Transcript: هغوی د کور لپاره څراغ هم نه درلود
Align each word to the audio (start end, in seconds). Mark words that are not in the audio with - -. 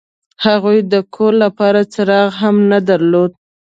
هغوی 0.45 0.77
د 0.93 0.95
کور 1.15 1.33
لپاره 1.43 1.79
څراغ 1.93 2.29
هم 2.41 2.55
نه 2.71 2.79
درلود 2.89 3.31